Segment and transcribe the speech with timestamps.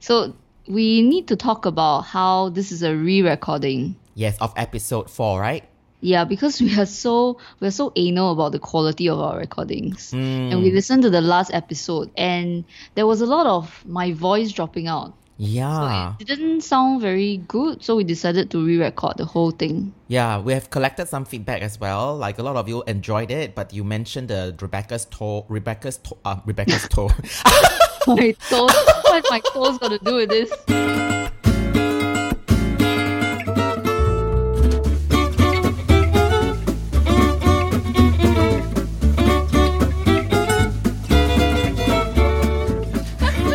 [0.00, 0.34] So
[0.66, 3.96] we need to talk about how this is a re-recording.
[4.14, 5.64] Yes, of episode four, right?
[6.00, 10.50] Yeah, because we are so we're so anal about the quality of our recordings, Hmm.
[10.54, 12.64] and we listened to the last episode, and
[12.94, 15.14] there was a lot of my voice dropping out.
[15.40, 16.14] Yeah.
[16.18, 19.94] It didn't sound very good, so we decided to re-record the whole thing.
[20.08, 22.16] Yeah, we have collected some feedback as well.
[22.16, 26.18] Like a lot of you enjoyed it, but you mentioned the Rebecca's toe, Rebecca's toe,
[26.24, 27.10] uh, Rebecca's toe.
[28.07, 28.71] My toes,
[29.05, 30.51] what my toes got to do with this?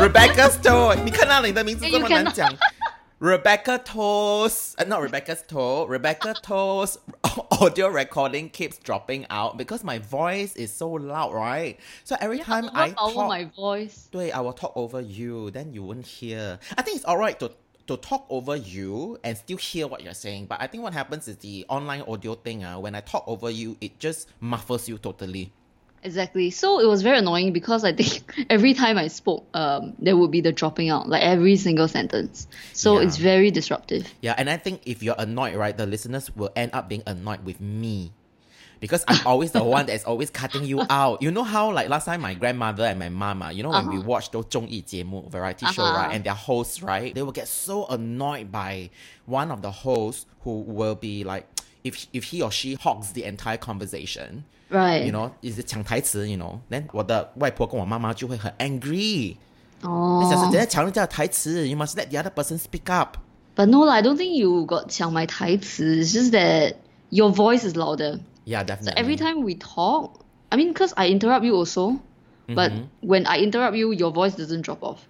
[0.00, 2.48] Rebecca's toe，你看到你的名字 Yeah, 这 you 么难讲。
[3.23, 6.97] Rebecca Toes, uh, not Rebecca's toe, Rebecca Toes
[7.51, 11.79] audio recording keeps dropping out because my voice is so loud, right?
[12.03, 14.09] So every time I talk, over my voice.
[14.11, 16.59] 对, I will talk over you, then you won't hear.
[16.77, 17.53] I think it's alright to
[17.87, 20.47] to talk over you and still hear what you're saying.
[20.47, 23.49] But I think what happens is the online audio thing, uh, when I talk over
[23.49, 25.53] you, it just muffles you totally.
[26.04, 26.50] Exactly.
[26.50, 30.30] So it was very annoying because I think every time I spoke, um, there would
[30.30, 32.46] be the dropping out, like every single sentence.
[32.72, 33.06] So Yeah.
[33.06, 34.06] it's very disruptive.
[34.22, 37.44] Yeah, and I think if you're annoyed, right, the listeners will end up being annoyed
[37.44, 38.12] with me.
[38.80, 41.20] Because I'm always the one that's always cutting you out.
[41.20, 43.98] You know how like last time my grandmother and my mama, you know when we
[43.98, 45.96] watch those 综艺节目, variety show, Uh-huh.
[45.98, 48.88] right, and their hosts, right, they will get so annoyed by
[49.26, 51.48] one of the hosts who will be like,
[51.82, 55.04] if if he or she hogs the entire conversation, Right.
[55.06, 59.36] you know, is it 抢台词, you know, then 我的外婆跟我妈妈就会很 angry.
[59.82, 60.20] 哦。
[60.28, 63.16] 想说人家抢人家的台词, you must let the other person speak up.
[63.56, 66.02] But no, lah, I don't think you got 抢 my 台词.
[66.04, 66.74] It's just that
[67.10, 68.20] your voice is louder.
[68.44, 68.94] Yeah, So definitely.
[68.96, 71.98] every time we talk, I mean, because I interrupt you also,
[72.46, 72.84] but Mm-hmm.
[73.08, 75.06] when I interrupt you, your voice doesn't drop off.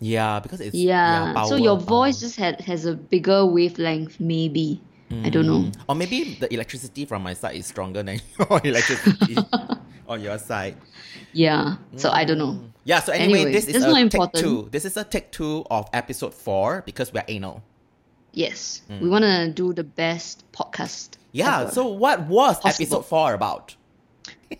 [0.00, 1.32] Yeah, because it's Yeah.
[1.44, 1.86] so power, your power.
[1.86, 4.80] voice just had has a bigger wavelength, maybe.
[5.09, 5.59] I don't know.
[5.59, 5.75] Mm.
[5.87, 9.37] Or maybe the electricity from my side is stronger than your electricity
[10.07, 10.75] on your side.
[11.33, 11.77] Yeah.
[11.95, 12.53] So I don't know.
[12.59, 12.71] Mm.
[12.83, 14.43] Yeah, so anyway, Anyway, this is a take important.
[14.43, 14.67] two.
[14.71, 17.61] This is a take two of episode four because we're anal.
[18.33, 18.81] Yes.
[18.89, 19.01] Mm.
[19.01, 21.17] We want to do the best podcast.
[21.31, 22.83] Yeah, so what was Possible.
[22.85, 23.75] episode four about?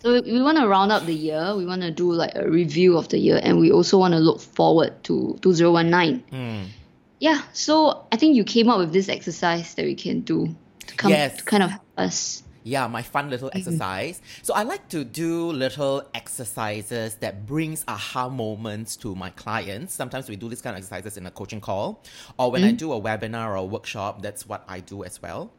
[0.02, 1.56] So we want to round up the year.
[1.56, 4.20] We want to do like a review of the year, and we also want to
[4.20, 6.68] look forward to 2019.
[7.20, 7.42] Yeah.
[7.54, 10.56] So I think you came up with this exercise that we can do
[10.88, 11.38] to come Yes.
[11.38, 12.44] to kind of help us.
[12.64, 13.32] Yeah, my fun Mm-hmm.
[13.32, 14.22] little exercise.
[14.44, 19.94] So I like to do little exercises that brings aha moments to my clients.
[19.96, 22.04] Sometimes we do this kind of exercises in a coaching call,
[22.38, 22.76] or when I Mm-hmm.
[22.78, 24.22] do a webinar or a workshop.
[24.22, 25.54] That's what I do as well.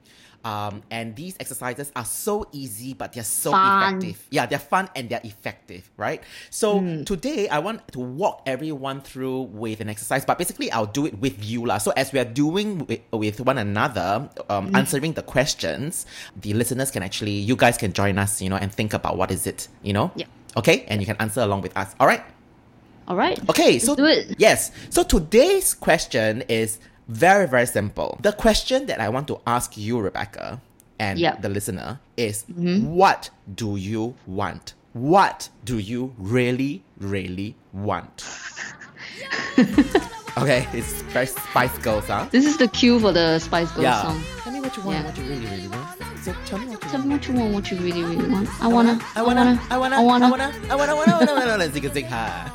[0.44, 3.66] Um, and these exercises are so easy, but they're so Fun.
[3.82, 4.24] effective.
[4.30, 6.22] Yeah, they're fun and they're effective, right?
[6.50, 7.04] So Mm.
[7.04, 11.18] today I want to walk everyone through with an exercise, but basically I'll do it
[11.20, 11.78] with you, lah.
[11.78, 14.76] So as we are doing with, with one another, um, Mm.
[14.76, 16.06] answering the questions,
[16.40, 19.30] the listeners can actually, you guys can join us, you know, and think about what
[19.30, 20.12] is it, you know?
[20.14, 20.26] Yeah.
[20.56, 21.94] Okay, and you can answer along with us.
[22.00, 22.22] All right.
[23.06, 23.38] All right.
[23.50, 24.36] Okay, Let's so do it.
[24.38, 24.70] yes.
[24.90, 28.18] So today's question is very very simple.
[28.22, 30.60] The question that I want to ask you, Rebecca,
[30.98, 31.36] and Yeah.
[31.40, 32.94] the listener is, Mm-hmm.
[32.94, 34.74] what do you want?
[34.92, 38.24] What do you really really want?
[40.38, 42.26] okay, it's very Spice Girls, huh?
[42.30, 44.02] This is the cue for the Spice Girls Yeah.
[44.02, 44.22] song.
[44.42, 44.98] Tell me what you want.
[44.98, 45.04] Yeah.
[45.06, 45.88] What you really really want.
[46.24, 47.06] So tell me what you Tell want.
[47.08, 48.48] me what you want, what you really, really want.
[48.60, 50.26] I wanna, I wanna, I wanna, I wanna.
[50.26, 52.52] I wanna, I wanna, I wanna, I wanna, I wanna, I wanna, zig zig ha.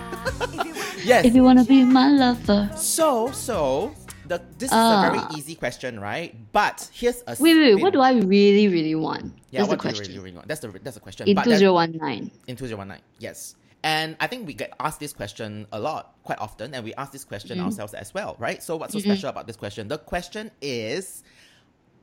[1.04, 1.26] Yes.
[1.26, 2.70] If you wanna be my lover.
[2.76, 3.94] So, so
[4.38, 5.10] the this is a Ah.
[5.12, 6.30] very easy question, right?
[6.52, 7.82] But here's a Wait, wait, spin.
[7.82, 9.34] What do I really, really want?
[9.52, 10.08] yeah, That's what the question.
[10.08, 10.48] really, really want?
[10.48, 11.28] That's the that's the question.
[11.28, 12.32] In but then- 2019.
[12.48, 13.56] in 2019, yes.
[13.86, 17.12] And I think we get asked this question a lot, quite often, and we ask
[17.12, 17.66] this question Mm-hmm.
[17.68, 18.64] ourselves as well, right?
[18.64, 19.90] So what's so special about this question?
[19.90, 21.22] The question is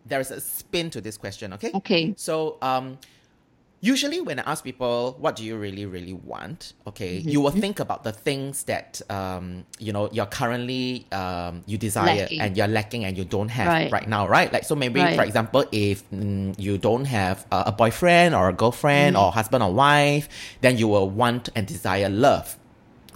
[0.05, 1.71] there is a spin to this question, okay?
[1.75, 2.15] Okay.
[2.17, 2.99] So um
[3.81, 7.29] usually when I ask people what do you really, really want, okay, Mm-hmm.
[7.33, 12.23] you will think about the things that um, you know, you're currently um you desire
[12.29, 12.41] Lacking.
[12.41, 14.09] and you're lacking and you don't have right, Right.
[14.09, 14.53] now, right?
[14.53, 15.17] Like so maybe Right.
[15.17, 19.25] for example, if mm, you don't have a, a boyfriend or a girlfriend Mm-hmm.
[19.25, 20.29] or husband or wife,
[20.61, 22.57] then you will want and desire love.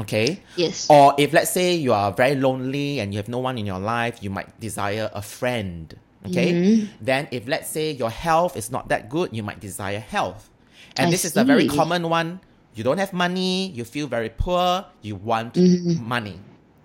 [0.00, 0.40] Okay?
[0.56, 0.88] Yes.
[0.90, 3.78] Or if let's say you are very lonely and you have no one in your
[3.78, 5.94] life, you might desire a friend.
[6.26, 6.52] Okay?
[6.52, 7.04] Mm-hmm.
[7.04, 10.50] Then if let's say your health is not that good, you might desire health.
[10.96, 12.40] And I this is a very common one.
[12.74, 16.38] You don't have money, you feel very poor, you want money.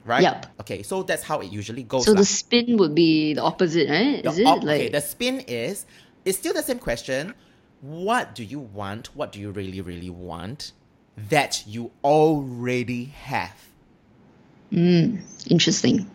[0.05, 0.23] Right?
[0.23, 0.41] Mm-hmm.
[0.41, 0.45] Yep.
[0.61, 2.05] Okay, so that's how it usually goes.
[2.05, 2.19] So lah.
[2.19, 4.23] the spin would be the opposite, right?
[4.23, 5.85] The Is it op- like okay, the spin is
[6.25, 7.33] it's still the same question.
[7.81, 9.15] What do you want?
[9.15, 10.73] What do you really, really want
[11.29, 13.55] that you already have?
[14.71, 16.09] Interesting.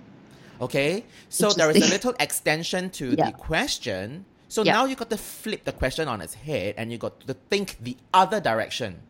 [0.60, 3.26] Okay, so there is a little extension to Yeah.
[3.26, 4.24] the question.
[4.54, 4.74] So Yeah.
[4.78, 7.66] now you got to flip the question on its head, and you got to think
[7.82, 9.02] the other direction,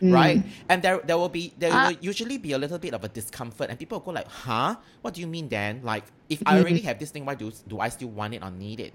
[0.00, 0.14] Mm.
[0.14, 0.38] right?
[0.70, 1.88] And there, there will be there Ah.
[1.88, 4.76] will usually be a little bit of a discomfort, and people will go like, "Huh?
[5.02, 5.80] What do you mean, then?
[5.82, 6.54] Like, if Mm-hmm.
[6.54, 8.92] I already have this thing, why do do I still want it or need it?"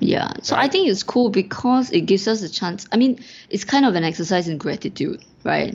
[0.00, 0.28] Yeah.
[0.42, 2.80] So I think it's cool because it gives us a chance.
[2.92, 3.12] I mean,
[3.48, 5.74] it's kind of an exercise in gratitude, right?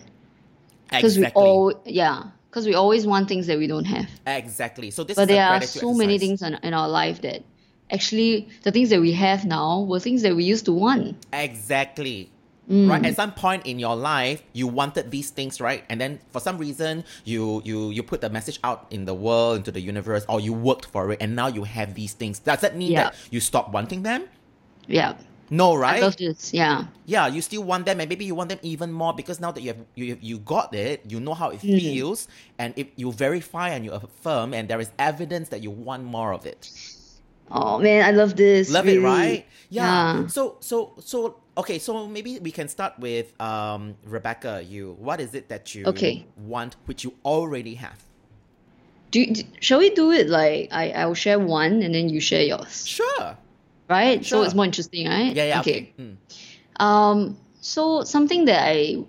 [0.90, 1.42] Because Exactly.
[1.42, 4.10] we all, yeah, because we always want things that we don't have.
[4.28, 4.92] exactly.
[4.92, 7.22] So this But is a there are gratitude so many things in, in our life
[7.22, 7.42] that
[7.92, 11.16] actually the things that we have now were things that we used to want.
[11.34, 12.30] Exactly.
[12.70, 12.90] Mm.
[12.90, 13.06] Right.
[13.06, 15.84] At some point in your life, you wanted these things, right?
[15.90, 19.58] And then for some reason, you you you put the message out in the world,
[19.58, 22.40] into the universe, or you worked for it, and now you have these things.
[22.40, 23.04] Does that mean Yeah.
[23.12, 24.24] that you stop wanting them?
[24.88, 25.16] Yeah.
[25.50, 26.02] No, I right?
[26.02, 26.54] love this.
[26.54, 26.86] Yeah.
[27.06, 29.60] yeah, you still want them, and maybe you want them even more because now that
[29.60, 31.76] you have you you got it, you know how it Mm.
[31.76, 36.06] feels, and if you verify and you affirm, and there is evidence that you want
[36.08, 36.72] more of it.
[37.52, 38.70] Oh man, I love this.
[38.72, 38.98] Love really.
[38.98, 39.46] it, right?
[39.70, 40.22] Yeah.
[40.22, 40.28] Yeah.
[40.28, 44.96] So so so okay, so maybe we can start with um Rebecca, you.
[45.00, 46.26] What is it that you Okay.
[46.38, 48.00] want which you already have?
[49.12, 52.08] Do, you- d shall we do it like I I will share one and then
[52.10, 53.36] you share yours, Sure.
[53.90, 54.24] right?
[54.26, 54.40] Sure.
[54.40, 55.36] So it's more interesting, right?
[55.36, 55.92] Yeah, yeah, okay.
[56.00, 56.16] Mm.
[56.80, 59.04] Um, so something that I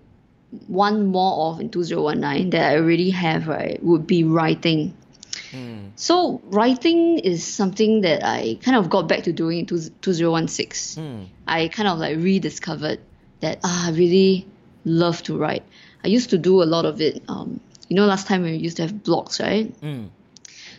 [0.68, 4.92] want more of in 2019 that I already have, right, would be writing.
[5.52, 5.90] Mm.
[5.96, 11.04] So writing is something that I kind of got back to doing in 20- 2016.
[11.04, 11.26] Mm.
[11.46, 13.00] I kind of like rediscovered
[13.40, 14.46] that ah, I really
[14.84, 15.62] love to write.
[16.04, 17.22] I used to do a lot of it.
[17.28, 19.78] Um, you know, last time we used to have blogs, right?
[19.82, 20.08] Mm.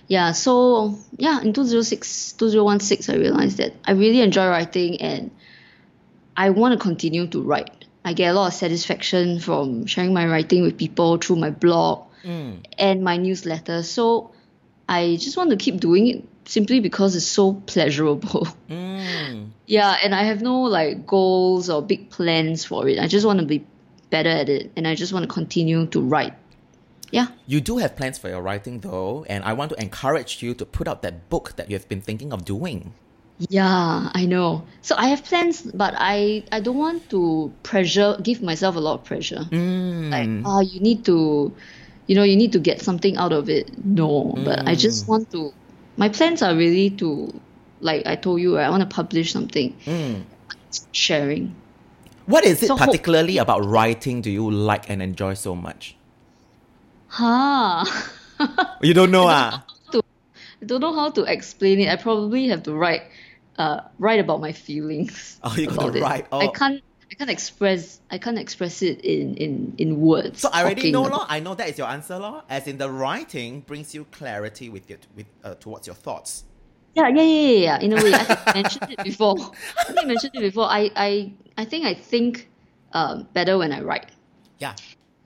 [0.07, 5.31] Yeah, so yeah, in 2006, 2016, I realized that I really enjoy writing and
[6.35, 7.85] I want to continue to write.
[8.03, 12.07] I get a lot of satisfaction from sharing my writing with people through my blog
[12.25, 12.63] Mm.
[12.77, 13.83] and my newsletter.
[13.83, 14.31] So
[14.87, 18.47] I just want to keep doing it simply because it's so pleasurable.
[18.69, 19.51] Mm.
[19.67, 22.97] yeah, and I have no like goals or big plans for it.
[22.99, 23.65] I just want to be
[24.09, 26.33] better at it and I just want to continue to write.
[27.11, 27.27] Yeah.
[27.45, 30.65] You do have plans for your writing though, and I want to encourage you to
[30.65, 32.93] put out that book that you have been thinking of doing.
[33.49, 34.65] Yeah, I know.
[34.81, 38.95] So I have plans, but I I don't want to pressure give myself a lot
[38.95, 39.45] of pressure.
[39.51, 40.09] Mm.
[40.09, 41.53] Like, ah, you need to,
[42.07, 43.71] you know, you need to get something out of it.
[43.85, 45.53] No, but I just want to.
[45.97, 47.33] My plans are really to,
[47.81, 50.23] like I told you, right, I want to publish something, Mm.
[50.91, 51.55] sharing.
[52.25, 55.95] What is it So particularly about writing do you like and enjoy so much?
[57.07, 57.85] Huh.
[58.81, 59.63] You don't know ah?
[59.93, 61.89] I don't know how to explain it.
[61.89, 63.03] I probably have to write,
[63.57, 65.39] uh, write about my feelings.
[65.43, 66.01] Oh, you about it.
[66.01, 66.25] write.
[66.31, 66.51] I Oh.
[66.51, 66.81] can't.
[67.13, 67.99] I can't express.
[68.09, 70.39] I can't express it in in in words.
[70.41, 71.27] So I already know, law.
[71.29, 72.41] I know that is your answer, law.
[72.49, 76.43] As in the writing brings you clarity with your with uh, towards your thoughts.
[76.95, 77.79] Yeah, yeah, yeah, yeah, yeah.
[77.81, 79.35] In a way, I think I mentioned it before.
[79.79, 80.65] I think I mentioned it before.
[80.65, 82.49] I, I, I think I think
[82.93, 84.11] um, better when I write.
[84.59, 84.73] Yeah,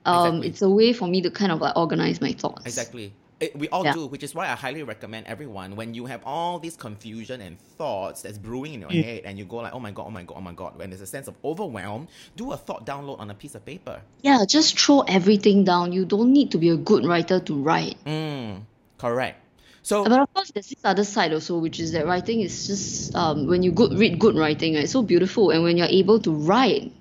[0.06, 0.48] Um, Exactly.
[0.48, 2.66] It's a way for me to kind of like organize my thoughts.
[2.66, 3.14] exactly.
[3.40, 3.94] It, we all Yeah.
[3.94, 7.60] do, which is why I highly recommend everyone when you have all this confusion and
[7.78, 9.04] thoughts that's brewing in your Mm.
[9.04, 10.90] head, and you go like, "Oh my god, oh my god, oh my god," when
[10.90, 14.02] there's a sense of overwhelm, do a thought download on a piece of paper.
[14.24, 15.94] Yeah, just throw everything down.
[15.94, 17.98] You don't need to be a good writer to write.
[18.06, 18.62] Mm,
[18.98, 19.44] correct.
[19.84, 23.16] So But of course, there's this other side also, which is that writing is just
[23.16, 24.84] um, when you good read good writing, right?
[24.84, 26.92] It's so beautiful, and when you're able to write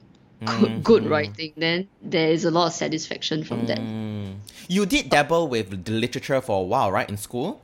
[0.44, 3.78] good, good writing, then there is a lot of satisfaction from that.
[3.78, 4.34] mm,
[4.68, 7.60] you did dabble with the literature for a while, right, in school?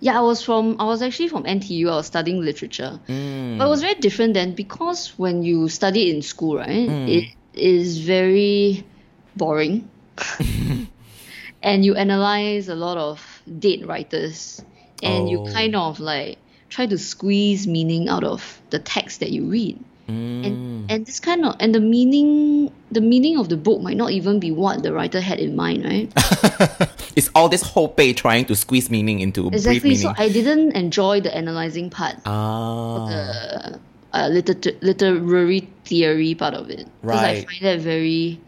[0.00, 1.88] Yeah, I was from I was actually from NTU.
[1.90, 3.58] I was studying literature, Mm.
[3.58, 7.24] but it was very different then because when you study in school, right, it
[7.54, 8.84] is very
[9.36, 9.88] boring,
[11.62, 14.62] and you analyze a lot of dead writers,
[15.02, 15.52] and you Oh.
[15.52, 19.78] kind of like try to squeeze meaning out of the text that you read.
[20.10, 20.42] Mm.
[20.46, 20.56] And
[20.90, 24.40] and this kind of and the meaning the meaning of the book might not even
[24.42, 26.10] be what the writer had in mind, right?
[27.14, 29.90] it's all this whole page trying to squeeze meaning into brief Exactly.
[29.94, 30.02] meaning.
[30.02, 32.16] So I didn't enjoy the analyzing part.
[32.26, 33.78] ah, the
[34.12, 38.40] uh, liter- literary theory part of it because I find that very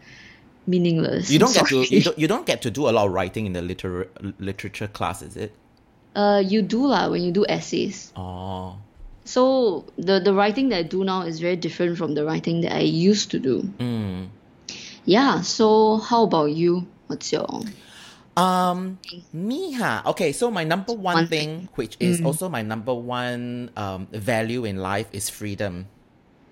[0.67, 1.31] meaningless.
[1.31, 3.45] you don't get to you don't, you don't get to do a lot of writing
[3.47, 5.55] in the liter- literature class, is it?
[6.15, 8.11] uh, you do lah when you do essays.
[8.15, 8.77] Oh,
[9.25, 12.73] So the the writing that I do now is very different from the writing that
[12.75, 13.63] I used to do.
[13.79, 14.27] mm.
[15.05, 15.41] Yeah.
[15.41, 16.87] So how about you?
[17.07, 17.47] What's your
[18.35, 18.97] Um,
[19.31, 20.01] me, huh?
[20.07, 21.69] Okay, so my number one, One thing, thing.
[21.75, 25.85] which is also my number one um, value in life, is freedom.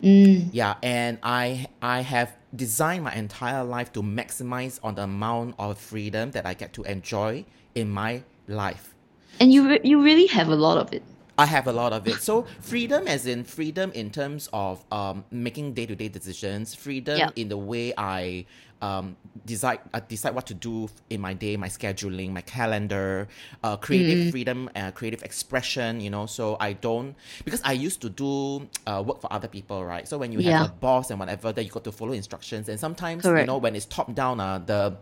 [0.03, 5.55] mm, Yeah, and I I have designed my entire life to maximize on the amount
[5.57, 8.93] of freedom that I get to enjoy in my life.
[9.39, 11.01] And you re- you really have a lot of it.
[11.37, 12.19] I have a lot of it.
[12.21, 17.17] So freedom, as in freedom in terms of um, making day to day decisions, freedom
[17.19, 17.29] Yeah.
[17.35, 18.45] in the way I
[18.81, 23.27] um, decide I decide what to do in my day, my scheduling, my calendar,
[23.63, 24.31] uh, creative Mm.
[24.31, 26.01] freedom, uh, creative expression.
[26.01, 29.85] You know, so I don't because I used to do uh, work for other people,
[29.85, 30.07] right?
[30.07, 32.79] So when you have a boss and whatever, then you got to follow instructions, and
[32.79, 34.97] sometimes you know when it's top down, uh, the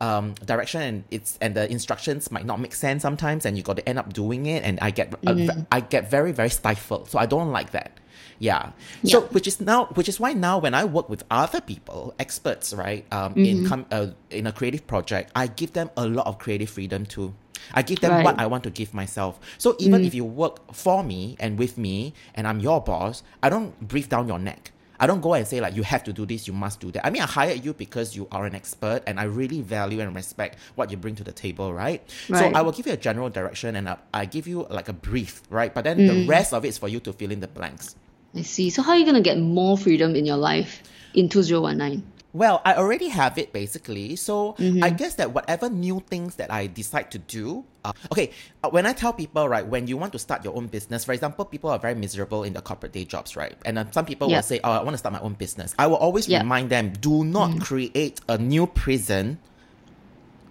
[0.00, 3.76] um, direction and it's and the instructions might not make sense sometimes, and you got
[3.76, 5.60] to end up doing it, and I get uh, Mm-hmm.
[5.70, 7.92] I get very very stifled, so I don't like that.
[8.38, 8.72] Yeah.
[9.04, 12.72] So which is now which is why now when I work with other people, experts,
[12.72, 13.44] right, um, Mm-hmm.
[13.44, 17.04] in com- uh, in a creative project, I give them a lot of creative freedom
[17.04, 17.34] too.
[17.74, 18.20] I give them Right.
[18.22, 18.24] Mm.
[18.24, 19.38] what I want to give myself.
[19.58, 23.50] So even if you work for me and with me, and I'm your boss, I
[23.50, 24.72] don't breathe down your neck.
[25.00, 27.04] I don't go and say like you have to do this, you must do that.
[27.06, 30.14] I mean, I hired you because you are an expert, and I really value and
[30.14, 32.02] respect what you bring to the table, right?
[32.28, 34.92] So I will give you a general direction, and I, I give you like a
[34.92, 35.72] brief, right?
[35.74, 36.06] But then Mm.
[36.06, 37.96] the rest of it is for you to fill in the blanks.
[38.36, 38.70] I see.
[38.70, 40.82] So how are you gonna get more freedom in your life
[41.14, 42.04] in 2019?
[42.32, 44.16] Well, I already have it basically.
[44.16, 44.84] So Mm-hmm.
[44.84, 48.30] I guess that whatever new things that I decide to do, uh, okay,
[48.62, 51.12] uh, when I tell people, right, when you want to start your own business, for
[51.12, 53.56] example, people are very miserable in the corporate day jobs, right?
[53.64, 55.74] And then some people will say, oh, I want to start my own business.
[55.78, 59.38] I will always remind them, do not create a new prison.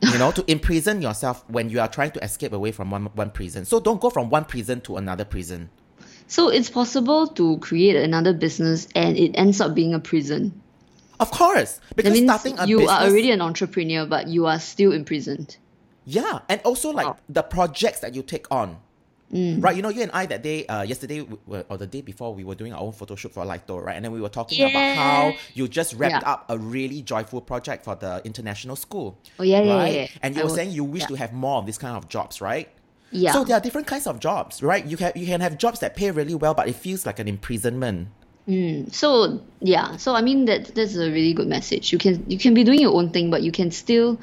[0.02, 3.30] you know, to imprison yourself when you are trying to escape away from one, one
[3.32, 3.66] prison.
[3.66, 5.70] So don't go from one prison to another prison.
[6.28, 10.62] So it's possible to create another business and it ends up being a prison.
[11.20, 14.92] Of course, because starting a you business, are already an entrepreneur, but you are still
[14.94, 15.58] imprisoned.
[16.06, 17.18] Yeah, and also like Wow.
[17.28, 18.78] the projects that you take on.
[19.32, 19.64] Mm.
[19.64, 22.02] Right, you know, you and I that day, uh, yesterday we were, or the day
[22.02, 23.96] before, we were doing our own photo shoot for Lito, right?
[23.96, 26.32] And then we were talking about how you just wrapped Yeah.
[26.32, 29.20] up a really joyful project for the international school.
[29.38, 29.94] Oh, yeah, yeah, right?
[29.94, 30.08] yeah, yeah.
[30.24, 31.08] And you I were was- saying you wish yeah.
[31.10, 32.70] to have more of this kind of jobs, right?
[33.12, 33.34] Yeah.
[33.34, 34.84] So there are different kinds of jobs, right?
[34.84, 37.28] You can you can have jobs that pay really well, but it feels like an
[37.28, 38.08] imprisonment.
[38.92, 41.92] So yeah, so I mean that that's a really good message.
[41.92, 44.20] You can you can be doing your own thing, but you can still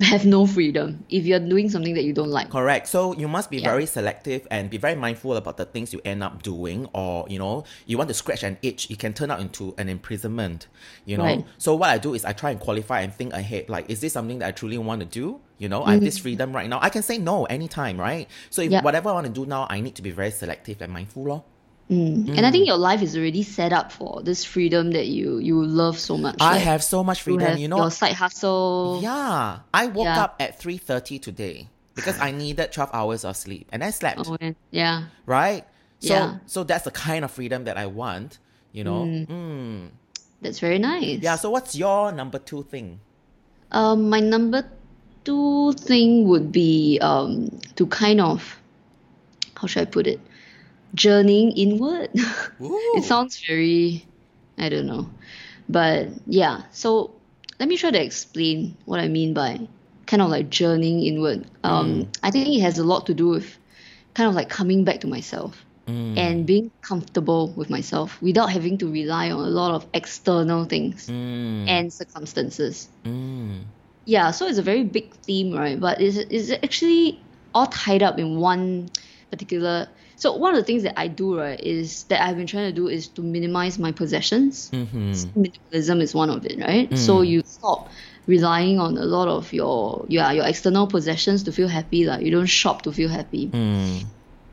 [0.00, 2.50] have no freedom if you're doing something that you don't like.
[2.50, 2.86] Correct.
[2.86, 3.70] So you must be Yeah.
[3.72, 7.38] very selective and be very mindful about the things you end up doing, or you
[7.38, 10.68] know, you want to scratch an itch, it can turn out into an imprisonment.
[11.04, 11.24] You know.
[11.24, 11.44] Right.
[11.58, 13.68] So what I do is I try and qualify and think ahead.
[13.68, 15.40] Like, is this something that I truly want to do?
[15.58, 16.78] You know, I have this freedom right now.
[16.80, 18.28] I can say no anytime, right?
[18.50, 18.72] So if Mm-hmm.
[18.74, 18.82] Yeah.
[18.82, 21.44] whatever I want to do now, I need to be very selective and mindful, lor.
[21.92, 25.62] And I think your life is already set up for this freedom that you you
[25.64, 26.36] love so much.
[26.40, 27.48] I Like, have so much you freedom.
[27.50, 29.00] have You know, your side hustle.
[29.02, 29.60] yeah.
[29.74, 30.22] I woke Yeah.
[30.24, 34.24] up at three thirty today because I needed twelve hours of sleep, and I slept.
[34.26, 34.36] Oh,
[34.70, 35.04] yeah.
[35.26, 35.64] right?
[36.00, 36.38] So Yeah.
[36.46, 38.38] so that's the kind of freedom that I want,
[38.72, 39.04] you know.
[39.04, 39.90] Mm.
[40.40, 41.20] That's very nice.
[41.22, 42.98] Yeah, so what's your number 2 thing?
[43.70, 44.66] Um, my number
[45.24, 47.46] two thing would be um
[47.76, 48.58] to kind of
[49.54, 50.18] how should I put it?
[50.94, 52.10] Journeying inward.
[52.94, 54.06] It sounds very
[54.58, 55.08] I don't know.
[55.68, 57.14] But yeah, so
[57.58, 59.66] let me try to explain what I mean by
[60.06, 61.46] kind of like journeying inward.
[61.64, 63.56] Um I think it has a lot to do with
[64.14, 66.16] kind of like coming back to myself Mm.
[66.16, 71.08] and being comfortable with myself without having to rely on a lot of external things
[71.10, 71.66] Mm.
[71.66, 72.86] and circumstances.
[73.04, 73.64] Mm.
[74.04, 75.80] Yeah, so it's a very big theme, right?
[75.80, 77.18] But it's, it's actually
[77.52, 78.90] all tied up in one
[79.30, 79.88] particular.
[80.22, 82.76] So one of the things that I do, right, is that I've been trying to
[82.80, 84.70] do is to minimize my possessions.
[84.70, 85.18] Mhm.
[85.34, 86.86] Minimalism is one of it, right?
[86.96, 87.90] So you stop
[88.28, 92.06] relying on a lot of your yeah your external possessions to feel happy.
[92.06, 93.50] Like you don't shop to feel happy.
[93.50, 94.04] Mm.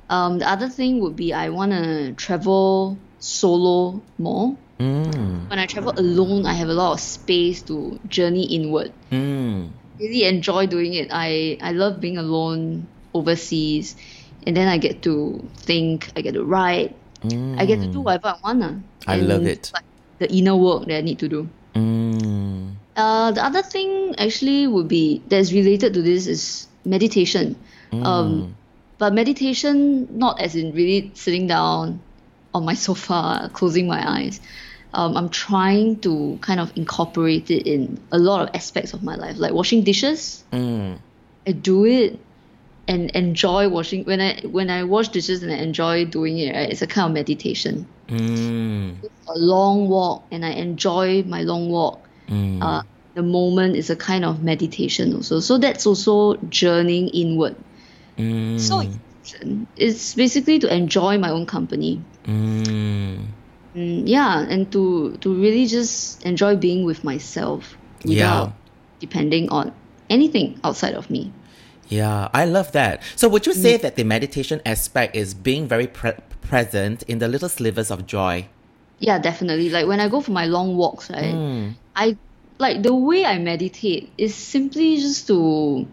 [0.09, 4.57] Um, the other thing would be I want to travel solo more.
[4.79, 5.49] Mm.
[5.51, 8.91] When I travel alone, I have a lot of space to journey inward.
[9.11, 9.69] Mm.
[9.99, 11.09] really enjoy doing it.
[11.11, 13.95] I, I love being alone overseas.
[14.47, 18.29] And then I get to think, I get to write, I get to do whatever
[18.29, 18.63] I want.
[18.63, 18.75] ah.
[19.07, 19.71] I love it.
[19.73, 19.83] Like
[20.19, 21.49] the inner work that I need to do.
[21.75, 22.75] Mm.
[22.95, 27.55] Uh, the other thing actually would be that's related to this is meditation.
[27.91, 28.55] Um,
[28.97, 32.01] but meditation, not as in really sitting down
[32.53, 34.39] on my sofa, closing my eyes.
[34.93, 39.15] Um, I'm trying to kind of incorporate it in a lot of aspects of my
[39.15, 40.43] life, like washing dishes.
[40.51, 40.97] Mm.
[41.45, 42.19] I do it
[42.89, 46.69] and enjoy washing when I when I wash dishes and I enjoy doing it, right?
[46.73, 47.85] It's a kind of meditation.
[48.07, 48.97] Mm.
[49.29, 52.01] A long walk and I enjoy my long walk.
[52.27, 52.57] Mm.
[52.61, 52.81] Uh,
[53.13, 55.39] the moment is a kind of meditation also.
[55.39, 57.55] So that's also journeying inward.
[58.17, 58.59] Mm.
[58.59, 58.81] So
[59.77, 62.01] it's basically to enjoy my own company.
[62.25, 63.29] Mm.
[63.75, 68.57] Mm, yeah, and to to really just enjoy being with myself without Yeah.
[68.99, 69.77] depending on
[70.09, 71.29] anything outside of me.
[71.89, 73.01] Yeah, I love that.
[73.15, 73.61] So, would you Mm.
[73.61, 78.05] say that the meditation aspect is being very pre- present in the little slivers of
[78.05, 78.47] joy?
[78.99, 79.69] Yeah, definitely.
[79.69, 81.73] Like when I go for my long walks, right?
[81.95, 82.17] I
[82.59, 85.87] like the way I meditate is simply just to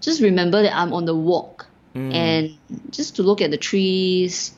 [0.00, 2.56] just remember that I'm on the walk and
[2.90, 4.52] just to look at the trees,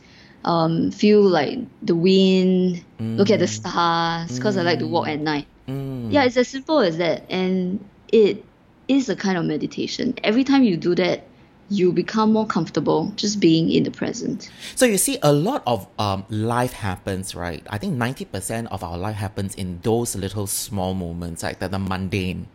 [0.45, 5.21] um, feel like the wind, look at the stars because I like to walk at
[5.21, 5.47] night.
[5.69, 6.13] Mm.
[6.13, 7.31] Yeah, it's as simple as that.
[7.31, 8.45] And it
[8.89, 10.15] is a kind of meditation.
[10.25, 11.25] Every time you do that,
[11.71, 14.51] you become more comfortable just being in the present.
[14.75, 17.63] So you see, a lot of um, life happens, right?
[17.69, 21.69] I think ninety percent of our life happens in those little small moments, like the,
[21.69, 22.49] the mundane,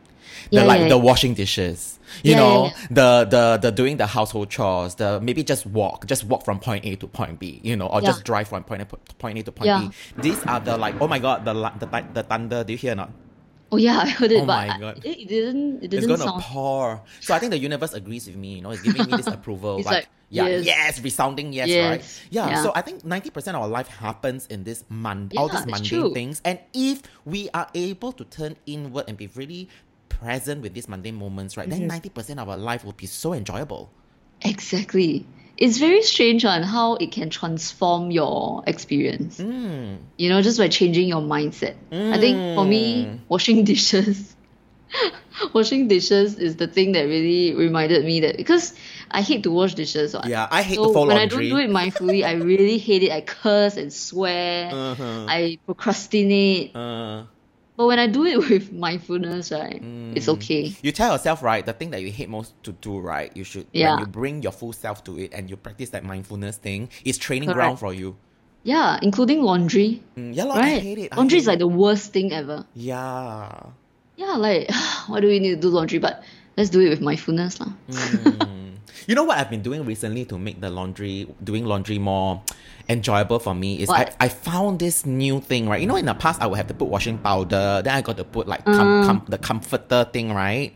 [0.49, 1.03] the Yeah, like yeah, the yeah.
[1.03, 6.07] washing dishes, you know, the the the doing the household chores, the maybe just walk,
[6.07, 8.81] just walk from point A to point B, you know, or just drive from point
[8.81, 9.91] A to point A to point.
[9.91, 10.21] B.
[10.21, 12.63] These are the like, oh my god, the the the thunder.
[12.63, 13.11] Do you hear not?
[13.73, 15.01] Oh yeah, I heard it, Oh but my God.
[15.03, 15.77] it, it didn't.
[15.83, 16.41] It It's didn't gonna sound.
[16.43, 17.01] pour.
[17.21, 18.55] So I think the universe agrees with me.
[18.55, 19.77] You know, it's giving me this approval.
[19.77, 20.65] It's like, like, yeah, yes.
[20.65, 21.89] yes, resounding yes, Yes.
[21.89, 22.27] right?
[22.29, 22.63] Yeah, Yeah.
[22.63, 26.13] So I think ninety percent of our life happens in this mon- all these mundane
[26.13, 29.69] things, and if we are able to turn inward and be really
[30.09, 31.79] present with these mundane moments, right, Mm-hmm.
[31.79, 33.89] then ninety percent of our life will be so enjoyable.
[34.41, 35.25] Exactly.
[35.57, 39.39] It's very strange on how it can transform your experience.
[39.39, 39.97] Mm.
[40.17, 41.75] You know, just by changing your mindset.
[41.91, 43.19] I think for me, Mm.
[43.29, 44.35] washing dishes,
[45.53, 48.73] washing dishes is the thing that really reminded me that because
[49.11, 50.13] I hate to wash dishes.
[50.13, 50.25] what.
[50.27, 51.47] Yeah, I hate so to fold when laundry.
[51.47, 53.11] I don't do it mindfully, I really hate it.
[53.11, 54.71] I curse and swear.
[54.73, 55.25] Uh-huh.
[55.27, 56.75] I procrastinate.
[56.75, 57.25] Uh,
[57.83, 59.75] But when I do it with mindfulness, right,
[60.15, 60.39] it's Mm.
[60.39, 60.71] okay.
[60.79, 63.67] you tell yourself, right, the thing that you hate most to do, right, you should,
[63.75, 63.99] Yeah.
[63.99, 67.19] when you bring your full self to it and you practice that mindfulness thing, it's
[67.19, 67.59] training Correct.
[67.59, 68.15] ground for you.
[68.63, 69.99] Yeah, including laundry.
[70.15, 71.11] Mm, yeah, lor, I hate it.
[71.11, 71.67] I Laundry hate is like it.
[71.67, 72.63] the worst thing ever.
[72.71, 73.51] Yeah.
[74.15, 74.71] Yeah, like
[75.11, 75.99] why do we need to do laundry?
[75.99, 76.23] But
[76.55, 77.75] let's do it with mindfulness, lah.
[77.91, 78.62] Mm.
[79.07, 82.41] You know what I've been doing recently to make the laundry, doing laundry more
[82.89, 84.15] enjoyable for me is I, What?
[84.19, 85.79] I found this new thing, right?
[85.79, 88.17] You know, in the past I would have to put washing powder, then I got
[88.17, 90.69] to put like com- com- the comforter thing, right?
[90.71, 90.75] Um,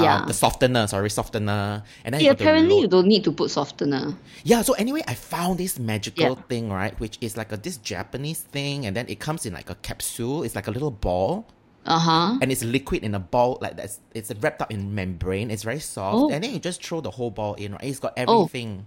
[0.00, 0.02] Uh.
[0.04, 0.24] Yeah.
[0.26, 1.82] the softener, sorry, softener.
[2.04, 4.14] And then See, you apparently you don't need to put softener.
[4.44, 6.42] Yeah, so anyway, I found this magical Yeah.
[6.48, 6.98] thing, right?
[7.00, 10.42] Which is like a this Japanese thing, and then it comes in like a capsule.
[10.44, 11.46] It's like a little ball,
[11.88, 12.38] Uh huh.
[12.42, 15.50] and it's liquid in a ball, like that's it's wrapped up in membrane.
[15.50, 16.30] It's very soft, Oh.
[16.30, 17.84] and then you just throw the whole ball in, right?
[17.84, 18.86] It's got everything.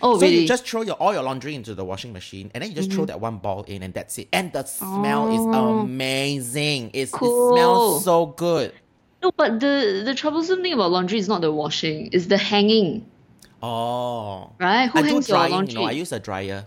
[0.00, 0.34] Oh, so really?
[0.34, 0.42] Mm-hmm.
[0.42, 2.92] you just throw your all your laundry into the washing machine, and then you just
[2.92, 4.28] throw that one ball in, and that's it.
[4.32, 5.80] And the smell is Oh.
[5.80, 6.90] amazing.
[6.94, 8.72] It's, It smells so good.
[9.22, 13.10] no, but the the troublesome thing about laundry is not the washing; it's the hanging,
[13.60, 14.88] Oh, right?
[14.90, 15.52] Who I do hangs your drying.
[15.52, 15.72] laundry?
[15.74, 16.66] You know, I use a dryer.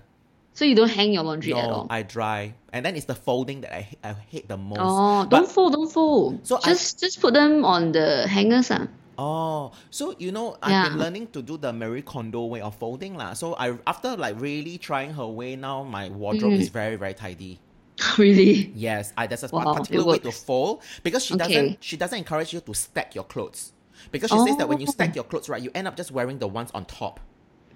[0.54, 1.88] So you don't hang your laundry at No, all.
[1.90, 4.80] I dry, and then it's the folding that I I hate the most.
[4.82, 6.46] oh, But- don't fold, don't fold.
[6.48, 8.88] So I- just just put them on the hangers, ah.
[9.18, 10.90] Oh, so you know, I've Yeah.
[10.90, 13.34] been learning to do the Marie Kondo way of folding lah.
[13.34, 16.62] So I after like really trying her way now, my wardrobe Mm.
[16.62, 17.60] is very very tidy.
[18.18, 18.72] really?
[18.74, 21.44] Yes, I there's a Wow, particular way to fold because she Okay.
[21.46, 23.74] doesn't she doesn't encourage you to stack your clothes.
[24.10, 24.92] Because she says that when you Oh.
[24.92, 27.20] stack your clothes, right, you end up just wearing the ones on top.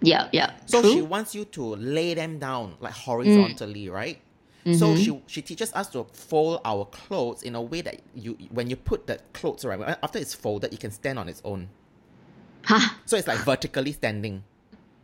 [0.02, 0.52] Yeah, yeah.
[0.66, 0.92] So True.
[0.94, 4.20] she wants you to lay them down like horizontally, right?
[4.66, 4.96] So Mm-hmm.
[5.04, 8.76] she she teaches us to fold our clothes in a way that you when you
[8.76, 11.70] put the clothes right after it's folded, it can stand on its own.
[12.64, 12.82] Huh?
[13.06, 14.44] So it's like vertically standing.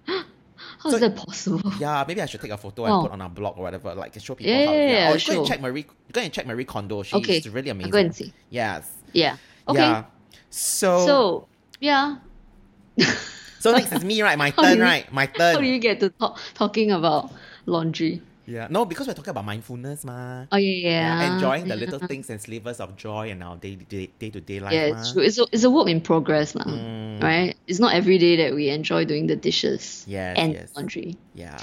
[0.07, 1.71] How is So- that possible?
[1.79, 3.01] Yeah, maybe I should take a photo and Oh.
[3.03, 4.71] put on our blog or whatever, like show people Yeah, how.
[4.73, 5.37] yeah, yeah, or go sure.
[5.37, 5.85] and check Marie.
[6.11, 7.03] Go and check Marie Kondo.
[7.03, 7.91] She's Okay, really I'll amazing.
[7.91, 8.33] go and see.
[8.49, 8.89] Yes.
[9.13, 9.37] Yeah.
[9.67, 9.79] Okay.
[9.79, 10.05] Yeah.
[10.49, 11.47] So, so
[13.61, 13.77] So yeah.
[13.77, 14.37] next is me, right?
[14.37, 15.05] My turn, you- right?
[15.13, 15.55] My turn.
[15.55, 17.31] How do you get to talk talking about
[17.65, 18.21] laundry?
[18.47, 18.67] Yeah.
[18.69, 20.45] No, because we're talking about mindfulness, ma.
[20.51, 21.33] Oh yeah, yeah.
[21.35, 21.85] enjoying the yeah.
[21.85, 24.73] little things and slivers of joy in our day day day to day life.
[24.73, 24.99] Yeah, ma.
[24.99, 25.21] it's true.
[25.21, 27.21] It's a, it's a work in progress now, Mm.
[27.21, 27.55] right?
[27.67, 30.73] It's not every day that we enjoy doing the dishes Yes, and yes.
[30.75, 31.15] laundry.
[31.35, 31.61] Yeah.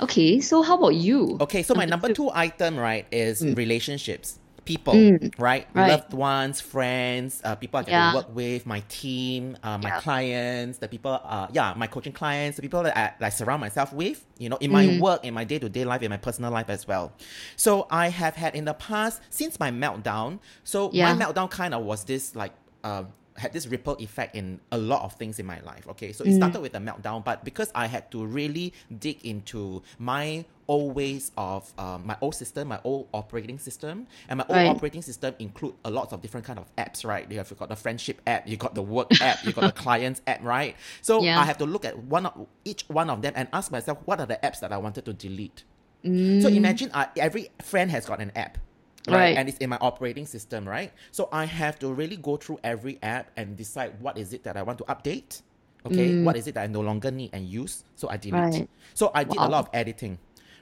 [0.00, 1.38] Okay, so how about you?
[1.40, 4.38] Okay, so my number two item, right, is relationships.
[4.66, 5.32] People, Mm.
[5.38, 5.66] right?
[5.72, 5.88] Right.
[5.88, 8.10] Loved ones, friends, uh, people I get Yeah.
[8.10, 10.00] to work with, my team, uh, my Yeah.
[10.00, 13.60] clients, the people, uh, yeah, my coaching clients, the people that I, that I surround
[13.60, 14.98] myself with, you know, in my Mm.
[15.00, 17.12] work, in my day to day life, in my personal life as well.
[17.56, 21.14] So I have had in the past, since my meltdown, so Yeah.
[21.14, 22.52] my meltdown kind of was this like,
[22.84, 23.04] uh,
[23.36, 25.86] had this ripple effect in a lot of things in my life.
[25.88, 26.36] Okay, so it Mm.
[26.36, 31.32] started with a meltdown, but because I had to really dig into my old ways
[31.36, 34.66] of um, my old system, my old operating system, and my old Right.
[34.66, 37.04] operating system include a lot of different kind of apps.
[37.04, 39.72] Right, you have got the friendship app, you got the work app, you got the
[39.84, 40.42] clients app.
[40.42, 41.36] Right, so Yeah.
[41.36, 44.20] I have to look at one of each one of them and ask myself, what
[44.20, 45.64] are the apps that I wanted to delete?
[46.38, 48.58] So imagine uh, every friend has got an app.
[49.08, 49.14] Right?
[49.14, 49.36] Right.
[49.36, 50.92] And it's in my operating system, right?
[51.12, 54.56] So I have to really go through every app and decide what is it that
[54.56, 55.42] I want to update,
[55.86, 56.22] Okay, Mm.
[56.22, 57.84] what is it that I no longer need and use?
[57.94, 58.42] So I delete.
[58.42, 58.68] Right.
[58.94, 60.18] So I did a lot of editing,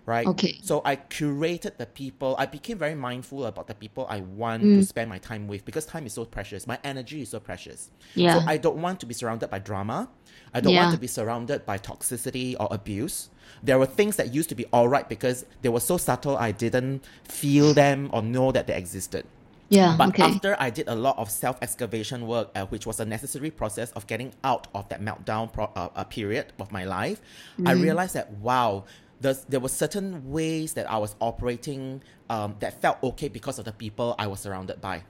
[0.07, 0.27] right?
[0.27, 0.59] Okay.
[0.62, 2.35] So I curated the people.
[2.38, 4.87] I became very mindful about the people I want to Mm.
[4.87, 6.67] spend my time with because time is so precious.
[6.67, 7.90] My energy is so precious.
[8.14, 8.38] Yeah.
[8.40, 10.09] So I don't want to be surrounded by drama.
[10.53, 10.83] I don't Yeah.
[10.83, 13.31] want to be surrounded by toxicity or abuse.
[13.62, 16.53] There were things that used to be all right because they were so subtle I
[16.53, 19.25] didn't feel them or know that they existed.
[19.71, 19.97] yeah.
[19.97, 20.23] But okay.
[20.23, 23.90] after I did a lot of self excavation work, uh, which was a necessary process
[23.93, 27.21] of getting out of that meltdown pro- uh, uh, period of my life,
[27.67, 28.85] I realized that wow,
[29.20, 33.64] there's, there were certain ways that I was operating um, that felt okay because of
[33.64, 35.03] the people I was surrounded by.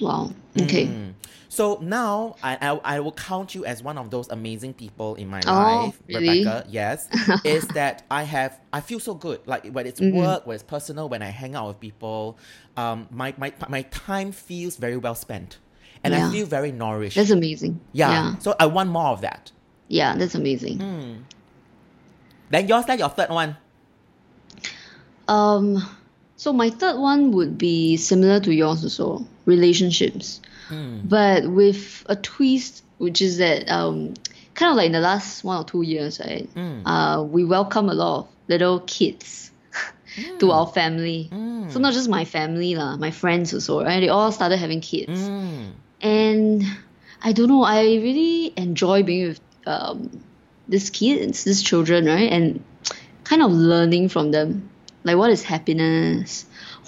[0.00, 0.30] wow.
[0.58, 0.86] Okay.
[0.86, 1.14] Mm.
[1.48, 5.28] So now I, I I will count you as one of those amazing people in
[5.28, 6.42] my Oh, life, really?
[6.42, 6.66] Rebecca.
[6.68, 7.08] Yes,
[7.44, 9.40] is that I have I feel so good.
[9.46, 10.16] Like when it's Mm-hmm.
[10.16, 12.38] work, when it's personal, when I hang out with people,
[12.76, 15.58] um, my my my time feels very well spent,
[16.04, 17.16] and I feel very nourished.
[17.16, 17.80] That's amazing.
[17.92, 18.10] yeah.
[18.12, 18.36] Yeah.
[18.40, 19.52] So I want more of that.
[19.88, 20.80] Yeah, that's amazing.
[22.52, 23.56] Then yours, then your third one.
[25.28, 25.82] Um,
[26.36, 30.40] so my third one would be similar to yours also, relationships,
[31.04, 34.14] but with a twist, which is that um,
[34.54, 36.48] kind of like in the last one or two years, right?
[36.84, 39.50] Uh, we welcome a lot of little kids
[40.40, 41.28] to our family.
[41.70, 44.00] So not just my family lah, my friends also, right?
[44.00, 45.72] They all started having kids, Mm.
[46.02, 46.64] and
[47.22, 47.62] I don't know.
[47.62, 50.10] I really enjoy being with um,
[50.72, 52.32] these kids, these children, right?
[52.32, 52.64] And
[53.24, 54.68] kind of learning from them,
[55.04, 56.44] like what is happiness,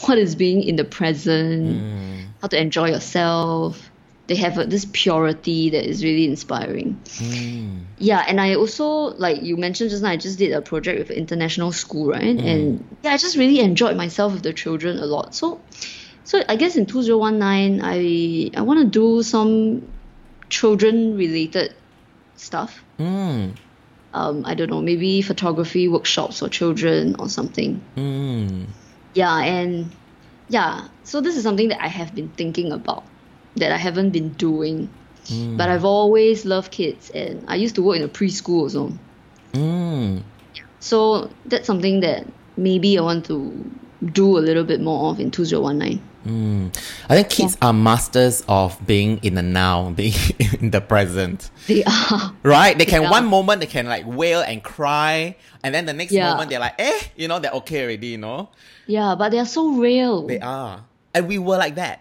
[0.07, 2.27] what is being in the present, Mm.
[2.43, 3.91] how to enjoy yourself.
[4.27, 6.99] They have a, this purity that is really inspiring.
[7.21, 7.85] Mm.
[7.99, 10.11] Yeah, and I also like you mentioned just now.
[10.11, 12.41] I just did a project with an international school, right?
[12.41, 15.35] And yeah, I just really enjoyed myself with the children a lot.
[15.35, 15.61] So,
[16.25, 19.85] so I guess in two zero one nine, I I want to do some
[20.49, 21.75] children related
[22.37, 22.83] stuff.
[22.99, 23.53] Mm.
[24.15, 27.83] Um, I don't know, maybe photography workshops for children or something.
[27.97, 28.67] Mm.
[29.13, 29.91] Yeah, and
[30.49, 33.05] yeah, so this is something that I have been thinking about
[33.57, 34.89] that I haven't been doing.
[35.57, 38.93] But I've always loved kids, and I used to work in a preschool also.
[39.55, 40.23] Mm.
[40.81, 43.71] So that's something that maybe I want to
[44.05, 46.01] do a little bit more of in 2019.
[46.27, 46.75] Mm.
[47.09, 50.15] I think kids are masters of being in the now, being
[50.61, 51.51] in the present.
[51.67, 52.33] They are.
[52.43, 52.77] Right?
[52.79, 53.11] They can Yeah.
[53.11, 56.31] one moment they can like wail and cry, and then the next Yeah.
[56.31, 58.49] moment they're like, eh, you know, they're okay already, you know?
[58.87, 60.27] Yeah, but they are so real.
[60.27, 60.85] They are.
[61.15, 62.01] And we were like that.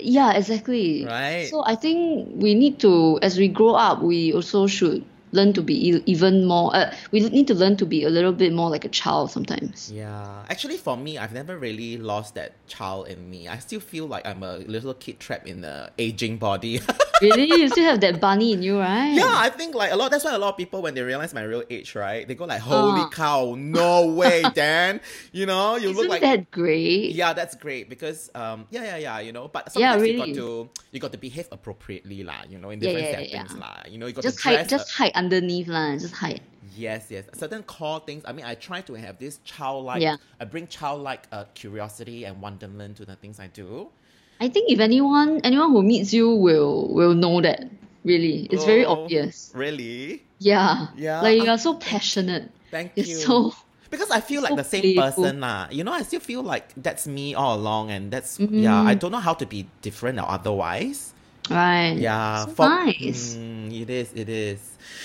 [0.00, 1.04] Yeah, exactly.
[1.04, 1.48] Right.
[1.50, 5.62] So I think we need to, as we grow up, we also should learn to
[5.62, 6.74] be even more.
[6.74, 9.90] Uh, we need to learn to be a little bit more like a child sometimes.
[9.92, 10.44] Yeah.
[10.48, 13.48] Actually for me, I've never really lost that child in me.
[13.48, 16.80] I still feel like I'm a little kid trapped in the aging body.
[17.22, 19.14] really, you still have that bunny in you, right?
[19.14, 20.10] Yeah, I think like a lot.
[20.10, 22.26] That's why a lot of people when they realize my real age, right?
[22.26, 23.08] They go like, "Holy Uh.
[23.10, 25.00] cow, no way, Dan!"
[25.32, 27.12] You know, you Isn't look like that great?
[27.12, 29.18] yeah, that's great because um, yeah, yeah, yeah.
[29.20, 30.48] You know, but Yeah, sometimes you got to
[30.92, 32.46] you got to behave appropriately, lah.
[32.48, 33.60] You know, in different yeah, settings, yeah.
[33.60, 33.76] lah.
[33.88, 35.98] You know, you got Just to hide, just hide underneath, lah.
[35.98, 36.40] Just hide.
[36.78, 37.26] yes, yes.
[37.34, 38.22] Certain core things.
[38.22, 39.98] I mean, I try to have this childlike.
[40.00, 40.16] Yeah.
[40.38, 43.90] I bring childlike uh, curiosity and wonderment to the things I do.
[44.38, 47.66] I think if anyone, anyone who meets you will will know that.
[48.06, 49.04] Really, it's very Oh.
[49.04, 49.50] obvious.
[49.58, 50.22] Really?
[50.38, 50.94] Yeah.
[50.96, 51.20] Yeah.
[51.20, 52.46] Like you are so passionate.
[52.70, 53.04] Thank you.
[53.04, 53.52] so
[53.90, 55.24] Because I feel like so the same playful.
[55.26, 55.66] person lah.
[55.74, 58.78] You know, I still feel like that's me all along, and that's yeah.
[58.84, 61.12] I don't know how to be different or otherwise.
[61.50, 61.96] Right.
[61.96, 63.34] Yeah, So for- nice.
[63.36, 64.12] Mm, it is.
[64.14, 64.60] It is.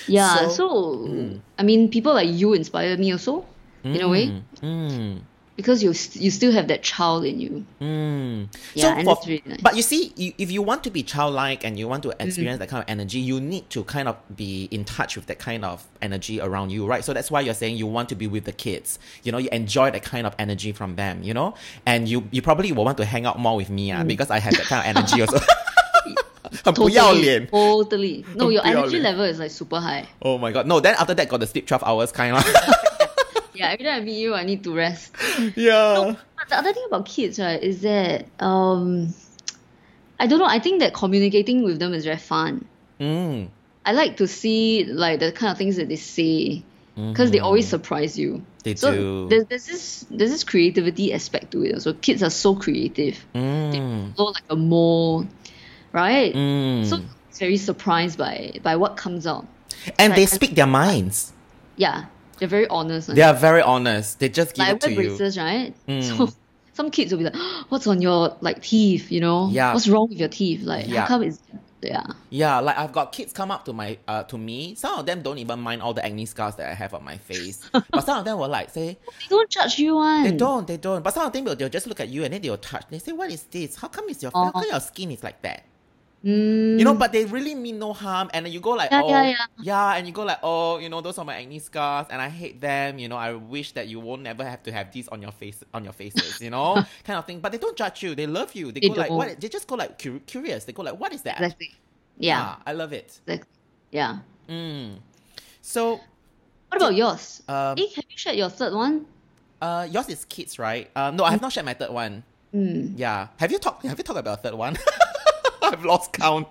[0.07, 0.47] Yeah.
[0.49, 3.45] So- So, I mean, people like you inspire me also,
[3.83, 5.19] in a way, Mm,
[5.57, 5.91] because you
[6.23, 7.65] you still have that child in you.
[7.81, 8.47] mm.
[8.73, 9.59] Yeah, and that's really nice.
[9.61, 12.25] But you see, you, if you want to be childlike and you want to Mm-hmm.
[12.27, 15.37] experience that kind of energy, you need to kind of be in touch with that
[15.39, 17.03] kind of energy around you, right?
[17.03, 18.99] So that's why you're saying you want to be with the kids.
[19.23, 21.21] You know, you enjoy that kind of energy from them.
[21.23, 21.53] You know,
[21.85, 23.99] and you you probably will want to hang out more with me, Mm.
[23.99, 25.39] ah, because I have that kind of energy also.
[26.64, 27.46] 很不要脸。
[27.48, 28.24] Totally.
[28.34, 30.06] No, your 很 不要 energy 脸 level is like super high.
[30.20, 30.66] Oh my god.
[30.66, 32.44] No, then after that got the sleep 12 hours kind of.
[33.54, 35.12] Yeah, every time I meet you, I need to rest.
[35.56, 36.14] yeah.
[36.36, 39.12] But the other thing about kids, right, is that um,
[40.20, 40.46] I don't know.
[40.46, 42.66] I think that communicating with them is very fun.
[43.00, 43.48] Mm.
[43.84, 46.62] I like to see like the kind of things that they say
[46.94, 48.34] because they always surprise you.
[48.34, 48.44] Mm-hmm.
[48.64, 49.28] They so do.
[49.28, 51.80] There's, there's this there's this creativity aspect to it.
[51.82, 53.24] So kids are so creative.
[53.34, 54.16] Mm.
[54.16, 55.26] So like a mole,
[55.93, 56.33] right?
[56.33, 56.85] Mm.
[56.85, 59.45] So it's very surprised by by what comes out.
[59.97, 61.31] and they like- speak their minds.
[61.77, 62.05] Yeah,
[62.39, 63.13] they're very honest.
[63.15, 64.19] They are very honest.
[64.19, 65.09] They just give like I it to wear you.
[65.17, 65.73] braces, right?
[65.87, 66.03] Mm.
[66.17, 66.33] So
[66.73, 67.35] some kids will be like,
[67.69, 69.11] "What's on your like teeth?
[69.11, 69.73] You know, Yeah.
[69.73, 70.61] what's wrong with your teeth?
[70.63, 71.01] Like, Yeah.
[71.01, 71.39] how come it's
[71.83, 72.03] Yeah.
[72.29, 74.73] Yeah, like I've got kids come up to my uh to me.
[74.75, 77.17] Some of them don't even mind all the acne scars that I have on my
[77.17, 77.59] face.
[77.91, 80.23] but some of them will like say They don't judge you one.
[80.23, 81.03] they don't, they don't.
[81.03, 82.85] But some of them will they'll just look at you and then they'll touch.
[82.89, 83.75] They say, What is this?
[83.75, 85.65] How come is your how come your skin is like that?
[86.23, 88.29] Mm, You know, but they really mean no harm.
[88.33, 89.95] And then you go like, Yeah, oh, yeah, yeah.
[89.95, 92.61] and you go like, oh, you know, those are my acne scars, and I hate
[92.61, 92.97] them.
[92.97, 95.61] You know, I wish that you won't never have to have these on your face,
[95.73, 96.39] on your faces.
[96.39, 97.39] You know, kind of thing.
[97.41, 98.15] But they don't judge you.
[98.15, 98.71] They love you.
[98.71, 99.41] They, They go like, what?
[99.41, 100.63] They just go like cur- curious.
[100.63, 101.35] They go like, what is that?
[101.41, 101.71] exactly.
[102.17, 102.55] Yeah.
[102.65, 103.19] I love it.
[103.27, 103.49] Exactly.
[103.91, 104.19] Yeah.
[104.47, 104.99] Mm.
[105.61, 105.99] So,
[106.69, 107.41] What about yours?
[107.49, 109.05] um, eh, have you shared your third one?
[109.61, 110.89] uh, yours is kids, right?
[110.95, 112.23] Um, no, I have not shared my third one.
[112.53, 112.93] Mm.
[112.97, 113.27] Yeah.
[113.39, 113.85] Have you talked?
[113.85, 114.77] Have you talked about a third one?
[115.71, 116.47] I've lost count.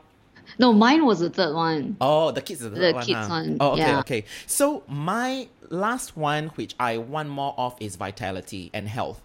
[0.58, 1.96] No, mine was the third one.
[2.00, 3.06] Oh, the kids is the, The third one.
[3.06, 3.28] kids huh?
[3.28, 3.98] one, Oh, okay, yeah.
[4.00, 4.24] okay.
[4.46, 9.22] So my last one, which I want more of, is vitality and health.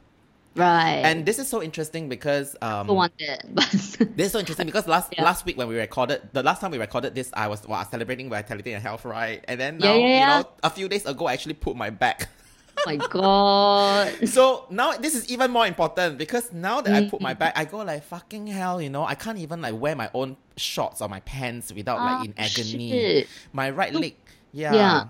[0.56, 1.02] Right.
[1.06, 4.65] And this is so interesting because um, I want that, but this is so interesting
[4.65, 5.23] because last Yeah.
[5.23, 8.30] last week when we recorded the last time we recorded this, I was well, celebrating
[8.30, 9.43] vitality and health, right?
[9.47, 11.89] And then Yeah, now, yeah, you know, a few days ago, I actually put my
[11.89, 12.30] back.
[12.77, 14.13] Oh my god.
[14.27, 17.23] So now this is even more important because now that I put Mm.
[17.23, 20.09] my back, I go like fucking hell, you know, I can't even like wear my
[20.13, 22.89] own shorts or my pants without like Ah, in agony.
[22.91, 23.27] shit.
[23.53, 24.15] My right leg,
[24.53, 24.73] yeah.
[24.73, 25.03] Yeah.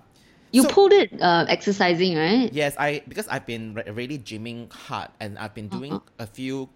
[0.51, 2.51] You So- pulled it uh, exercising, right?
[2.53, 6.23] Yes, I because I've been re- really gymming hard and I've been doing Uh-huh.
[6.23, 6.69] a few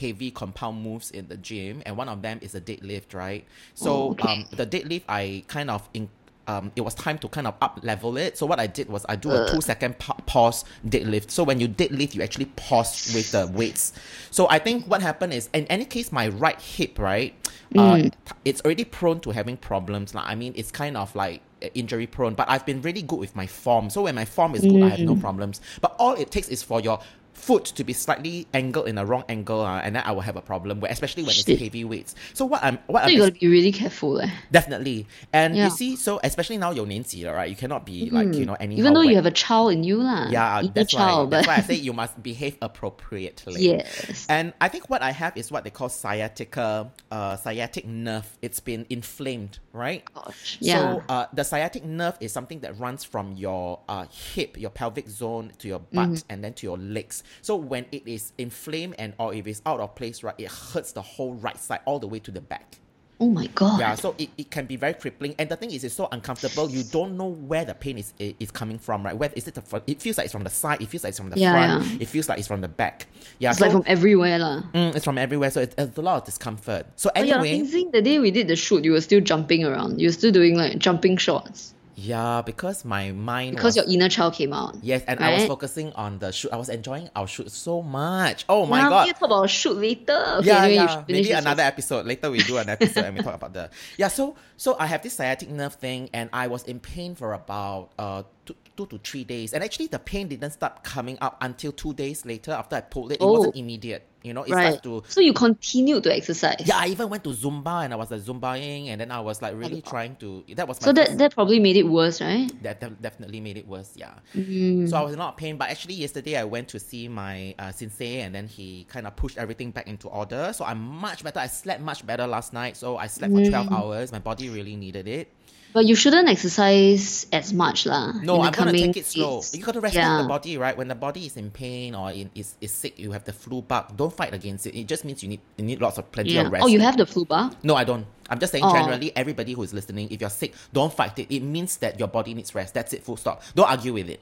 [0.00, 3.44] heavy compound moves in the gym and one of them is a deadlift, right?
[3.74, 4.42] So Oh, okay.
[4.42, 6.08] um the deadlift I kind of in
[6.48, 8.36] um, it was time to kind of up level it.
[8.36, 9.46] So what I did was I do a Uh.
[9.46, 11.30] two second pa- pause deadlift.
[11.30, 13.92] So when you deadlift, you actually pause with the weights.
[14.30, 17.34] So I think what happened is, in any case, my right hip, right,
[17.76, 18.12] uh, Mm.
[18.44, 20.14] it's already prone to having problems.
[20.14, 23.20] Like, I mean, it's kind of like uh, injury prone, but I've been really good
[23.20, 23.88] with my form.
[23.88, 25.20] So when my form is good, I have no Mm.
[25.20, 25.60] problems.
[25.80, 26.98] But all it takes is for your
[27.32, 30.36] foot to be slightly angled in a wrong angle, uh, and then I will have
[30.36, 30.82] a problem.
[30.84, 31.48] Especially when Shit.
[31.48, 32.14] it's heavy weights.
[32.34, 34.20] So what I'm what so I'm you gotta be really careful.
[34.20, 34.30] Eh?
[34.50, 35.64] Definitely, and yeah.
[35.64, 37.48] you see, so especially now your Nancy, right?
[37.48, 38.16] You cannot be mm-hmm.
[38.16, 38.76] like you know any.
[38.76, 40.28] Even though you have a child in you lah.
[40.28, 41.30] Yeah, that's child, why.
[41.30, 41.30] But...
[41.30, 43.62] That's why I say you must behave appropriately.
[43.62, 44.26] Yes.
[44.28, 48.28] And I think what I have is what they call sciatica, uh, sciatic nerve.
[48.42, 50.04] It's been inflamed, right?
[50.14, 50.58] Gosh.
[50.60, 50.78] Yeah.
[50.78, 55.08] So uh, the sciatic nerve is something that runs from your uh, hip, your pelvic
[55.08, 56.32] zone, to your butt, mm-hmm.
[56.32, 57.21] and then to your legs.
[57.42, 60.92] So when it is inflamed and or if it's out of place, right, it hurts
[60.92, 62.78] the whole right side all the way to the back.
[63.20, 63.78] oh my god.
[63.78, 66.68] Yeah, so it, it can be very crippling, and the thing is, it's so uncomfortable.
[66.68, 69.16] You don't know where the pain is is coming from, right?
[69.16, 69.54] Where is it?
[69.54, 69.84] The front?
[69.86, 70.80] It feels like it's from the side.
[70.82, 71.86] It feels like it's from the Yeah, front.
[71.92, 71.98] yeah.
[72.02, 73.06] It feels like it's from the back.
[73.38, 74.62] Yeah, It's so like from everywhere, lah.
[74.74, 75.50] mm, it's from everywhere.
[75.52, 76.86] So it's, it's a lot of discomfort.
[76.96, 77.92] So anyway, amazing.
[77.92, 80.00] The day we did the shoot, you were still jumping around.
[80.00, 84.08] You were still doing like jumping shots yeah, because my mind because was, your inner
[84.08, 84.76] child came out.
[84.82, 86.52] yes, and I was focusing on the shoot.
[86.52, 88.44] I was enjoying our shoot so much.
[88.48, 89.06] Oh my Now, god!
[89.06, 90.24] We talk about shoot later.
[90.38, 91.04] Okay, yeah, anyway, yeah.
[91.08, 91.72] Maybe another first.
[91.72, 92.30] episode later.
[92.30, 94.08] We do an episode and we talk about the yeah.
[94.08, 97.90] So so I have this sciatic nerve thing, and I was in pain for about
[97.98, 101.72] uh two, two to three days, and actually the pain didn't start coming up until
[101.72, 103.16] two days later after I pulled it.
[103.16, 103.32] It Oh.
[103.32, 104.42] wasn't immediate, you know.
[104.44, 104.62] It Right.
[104.80, 106.62] starts to So you continued to exercise.
[106.64, 106.78] yeah.
[106.78, 109.54] I even went to Zumba and I was like Zumbaing, and then I was like
[109.56, 110.44] really trying to.
[110.56, 112.50] That was my So that first- that probably made it worse, right?
[112.62, 113.90] that def- definitely made it worse.
[113.94, 114.14] Yeah.
[114.34, 114.88] Mm.
[114.88, 117.08] So I was in a lot of pain, but actually yesterday I went to see
[117.08, 120.52] my uh, sensei, and then he kind of pushed everything back into order.
[120.54, 121.40] So I'm much better.
[121.40, 122.76] I slept much better last night.
[122.76, 123.72] So I slept for 12 Mm.
[123.78, 124.12] hours.
[124.12, 125.28] My body really needed it.
[125.72, 128.12] But you shouldn't exercise as much, lah.
[128.20, 129.40] No, I'm gonna take it slow.
[129.52, 130.22] You gotta respect Yeah.
[130.22, 130.76] the body, right?
[130.76, 133.62] When the body is in pain or in, is, is sick, you have the flu
[133.62, 133.96] bug.
[133.96, 134.76] Don't fight against it.
[134.78, 136.46] It just means you need you need lots of plenty Yeah.
[136.46, 136.64] of rest.
[136.64, 137.56] Oh, you have the flu bug?
[137.62, 138.04] No, I don't.
[138.28, 138.72] I'm just saying Oh.
[138.72, 141.32] generally, everybody who is listening, if you're sick, don't fight it.
[141.34, 142.74] It means that your body needs rest.
[142.74, 143.02] That's it.
[143.04, 143.42] Full stop.
[143.54, 144.20] Don't argue with it.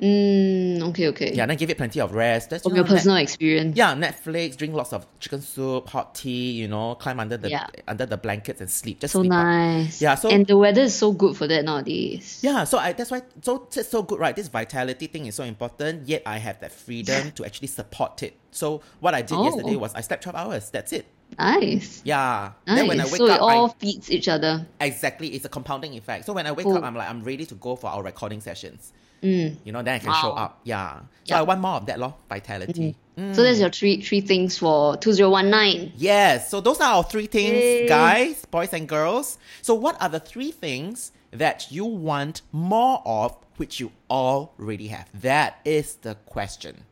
[0.00, 1.32] Mm, okay, okay.
[1.34, 2.50] Yeah, then give it plenty of rest.
[2.50, 3.76] That's From your know, net- personal experience.
[3.76, 7.66] Yeah, Netflix, drink lots of chicken soup, hot tea, you know, climb under the Yeah.
[7.86, 9.00] under the blankets and sleep.
[9.00, 9.44] Just So sleep up.
[9.44, 10.00] nice.
[10.00, 12.40] Yeah, so- and the weather is so good for that nowadays.
[12.42, 14.34] Yeah, so I that's why so it's so good, right?
[14.34, 16.08] This vitality thing is so important.
[16.08, 18.36] Yet I have that freedom to actually support it.
[18.52, 19.44] So what I did Oh.
[19.44, 20.70] yesterday was I slept twelve hours.
[20.70, 21.06] That's it.
[21.38, 22.00] Nice.
[22.04, 22.52] Yeah.
[22.66, 22.76] Nice.
[22.78, 24.66] Then when I wake so it all I, feeds each other.
[24.80, 26.24] exactly it's a compounding effect.
[26.24, 26.76] So when I wake Cool.
[26.78, 28.92] up, I'm like I'm ready to go for our recording sessions.
[29.22, 29.56] Mm.
[29.64, 30.60] You know, then I can show up.
[30.64, 31.00] Yeah.
[31.24, 31.40] So Yeah.
[31.40, 32.96] I want more of that, law vitality.
[33.18, 33.34] Mm.
[33.34, 35.92] So that's your three three things for two zero one nine.
[35.96, 36.50] Yes.
[36.50, 37.88] So those are our three things, Yay.
[37.88, 39.38] guys, boys and girls.
[39.62, 45.08] So what are the three things that you want more of, which you already have?
[45.20, 46.84] That is the question.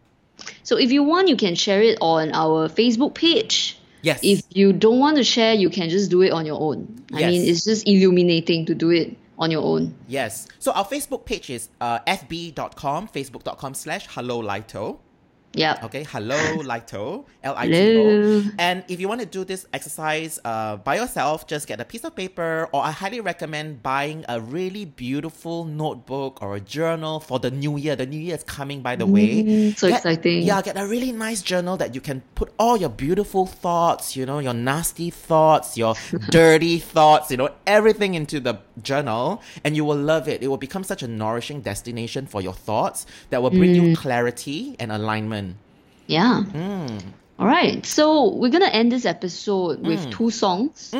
[0.63, 3.79] So if you want, you can share it on our Facebook page.
[4.03, 4.21] Yes.
[4.23, 7.05] If you don't want to share, you can just do it on your own.
[7.13, 9.95] I mean, it's just illuminating to do it on your own.
[10.07, 10.49] yes.
[10.59, 14.99] So our Facebook page is uh, fb.com, facebook.com slash hello Lito.
[15.55, 15.85] Yep.
[15.85, 17.97] Okay, hello, Lito, L I T.
[17.97, 18.43] O.
[18.59, 22.05] And if you want to do this exercise uh, by yourself, just get a piece
[22.05, 27.39] of paper, or I highly recommend buying a really beautiful notebook or a journal for
[27.39, 27.97] the new year.
[27.97, 29.43] The new year is coming, by the way.
[29.43, 30.43] Mm, so Get- exciting.
[30.43, 34.27] Yeah, get a really nice journal that you can put all your beautiful thoughts, you
[34.27, 35.95] know, your nasty thoughts, your
[36.31, 40.43] dirty thoughts, you know, everything into the journal, and you will love it.
[40.43, 44.77] It will become such a nourishing destination for your thoughts that will bring you clarity
[44.79, 45.48] and alignment.
[46.09, 46.43] Yeah.
[46.53, 47.03] Mm.
[47.39, 47.85] All right.
[47.87, 50.11] So we're gonna end this episode with Mm.
[50.11, 50.93] two songs,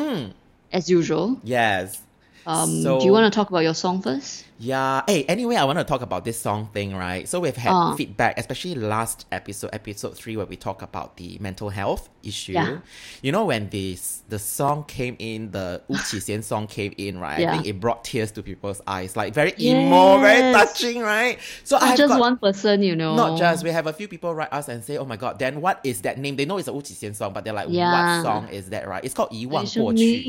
[0.71, 1.41] as usual.
[1.43, 1.99] Yes.
[2.46, 4.44] Um, So- do you want to talk about your song first?
[4.60, 5.02] Yeah.
[5.08, 7.28] Hey, anyway, I want to talk about this song thing, right?
[7.28, 7.94] So we've had Ah.
[7.96, 12.52] feedback, especially last episode, episode three, where we talk about the mental health issue.
[12.52, 12.76] Yeah.
[13.20, 17.38] You know, when this the song came in, the Wu Qixien song came in, right?
[17.38, 17.52] I Yeah.
[17.54, 20.54] think it brought tears to people's eyes, like very emo, very Yes.
[20.54, 21.38] touching, right?
[21.64, 23.16] So Not I've just got, one person, you know.
[23.16, 25.60] Not just we have a few people write us and say, "Oh my god, then
[25.60, 27.90] what is that name?" They know it's a Wu Qixien song, but they're like, Yeah.
[28.18, 29.02] "What song is that?" Right?
[29.04, 30.22] It's called 遗忘为什么过去。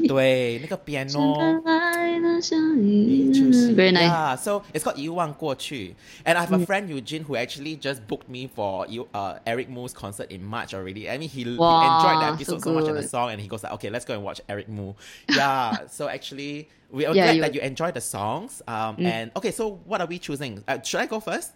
[0.00, 0.08] 曾 有怀疑？
[0.08, 1.36] 对，那个 piano。
[1.36, 3.32] 真爱的像你
[3.74, 4.08] Very nice.
[4.08, 5.94] Yeah, so it's called 遗忘过去.
[6.24, 9.68] And I have a friend Eugene who actually just booked me for you- uh, Eric
[9.68, 11.08] Moo's concert in March already.
[11.08, 13.10] I mean, he, he Wow, enjoyed the so episode so, much and the good.
[13.10, 14.94] song, and he goes like, "Okay, let's go and watch Eric Moo."
[15.28, 18.62] Yeah, so actually, we are Yeah, glad you- that you enjoyed the songs.
[18.66, 20.62] Um, and okay, so what are we choosing?
[20.66, 21.52] Uh, should I go first?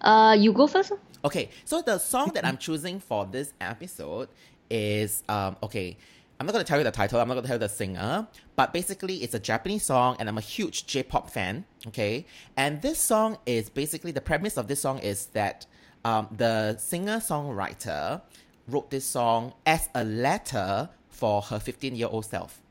[0.00, 0.92] Uh, you go first.
[1.24, 4.28] Okay, so the song that I'm choosing for this episode
[4.70, 5.96] is um okay.
[6.43, 7.21] I'm not gonna tell you the title.
[7.21, 8.27] I'm not gonna tell you the singer,
[8.57, 11.63] but basically it's a Japanese song, and I'm a huge J-pop fan.
[11.87, 12.25] Okay,
[12.57, 15.65] and this song is basically the premise of this song is that
[16.03, 18.23] um, the singer-songwriter
[18.67, 22.61] wrote this song as a letter for her 15-year-old self.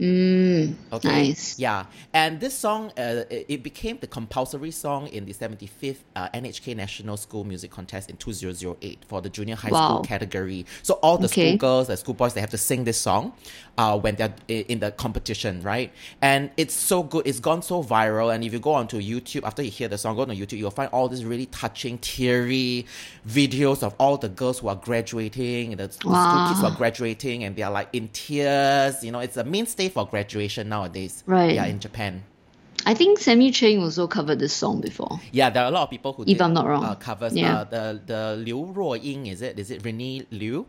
[0.00, 1.08] Mm, Okay.
[1.28, 1.58] Nice.
[1.58, 6.76] Yeah, and this song, uh, it, became the compulsory song in the 75th uh, NHK
[6.76, 9.88] National School Music Contest in 2008 for the junior high Wow.
[9.88, 10.66] school category.
[10.82, 11.48] So all the Okay.
[11.50, 13.32] schoolgirls, the schoolboys, they have to sing this song
[13.76, 15.92] uh, when they're in the competition, right?
[16.22, 17.26] And it's so good.
[17.26, 18.32] It's gone so viral.
[18.32, 20.70] And if you go onto YouTube after you hear the song, go on YouTube, you'll
[20.70, 22.86] find all these really touching, teary
[23.26, 27.42] videos of all the girls who are graduating, the, the school kids who are graduating,
[27.44, 29.02] and they are like in tears.
[29.02, 31.22] You know, it's a mainstay for graduation nowadays.
[31.26, 31.54] Right.
[31.54, 32.22] Yeah, in Japan.
[32.86, 35.20] I think Sammy Cheng also covered this song before.
[35.32, 36.84] Yeah, there are a lot of people who If did, I'm not wrong.
[36.84, 37.58] uh, covers Yeah.
[37.60, 39.58] uh, the the Liu Ruoying, is it?
[39.58, 40.64] Is it Renee Liu?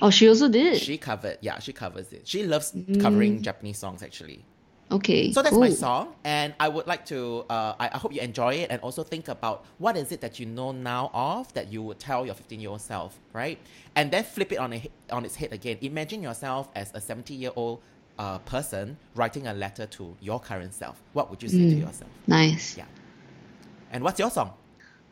[0.00, 0.80] Oh, she also did.
[0.80, 1.38] She covered.
[1.40, 2.22] Yeah, she covers it.
[2.28, 4.44] She loves covering Japanese songs actually.
[4.90, 5.32] okay.
[5.32, 7.44] So that's my song, and I would like to.
[7.50, 10.38] Uh, I, I hope you enjoy it, and also think about what is it that
[10.40, 13.58] you know now of that you would tell your 15 year old self, right?
[13.96, 15.76] And then flip it on a, on its head again.
[15.82, 17.82] Imagine yourself as a 70 year old
[18.18, 21.00] uh, person writing a letter to your current self.
[21.12, 22.10] What would you say to yourself?
[22.26, 22.76] Nice.
[22.76, 22.84] Yeah.
[23.92, 24.52] And what's your song?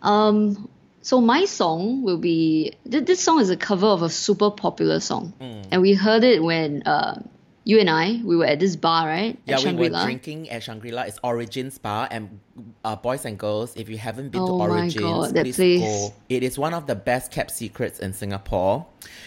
[0.02, 0.68] Um,
[1.02, 5.00] so my song will be th- this song is a cover of a super popular
[5.00, 5.64] song, Mm.
[5.70, 7.22] and we heard it when uh,
[7.64, 9.38] you and I we were at this bar, right?
[9.46, 11.02] Yeah, we were drinking at Shangri-La.
[11.02, 12.40] It's Origins Bar, and
[12.84, 15.80] uh, boys and girls, if you haven't been Oh to Origins, God, please place.
[15.80, 16.14] go.
[16.28, 18.84] It is one of the best kept secrets in Singapore.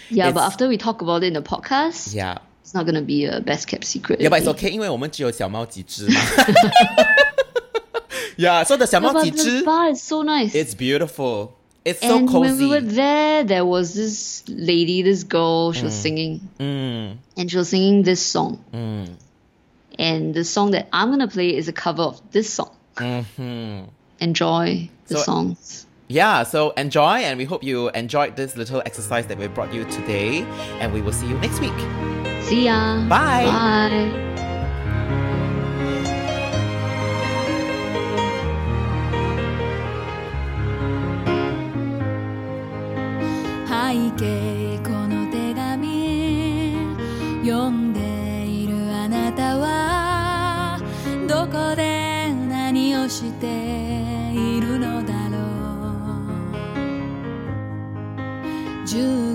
[0.10, 2.38] Yeah, but after we talk about it in the podcast, Yeah.
[2.69, 4.21] it's not gonna be a best kept secret.
[4.21, 4.67] Yeah, but it's already.
[4.69, 6.21] okay, 因为我们只有小猫几只嘛。
[8.37, 10.55] yeah, so the 小 Yeah, 猫 but 几 the 只 bar is so nice.
[10.55, 11.53] it's beautiful.
[11.85, 12.95] It's so and when we were cozy.
[12.97, 16.03] there, there was this lady, this girl, she was Mm.
[16.03, 18.59] singing, Mm, and she was singing this song.
[18.73, 19.09] mm,
[19.99, 22.71] And the song that I'm gonna play is a cover of this song.
[22.97, 23.89] mhm.
[24.19, 25.87] Enjoy the So- songs.
[26.09, 29.85] Yeah, so enjoy, and we hope you enjoyed this little exercise that we brought you
[29.85, 30.45] today.
[30.81, 31.73] And we will see you next week.
[32.50, 33.06] See ya.
[33.06, 33.46] Bye.
[33.46, 34.30] Bye.
[58.92, 59.29] 背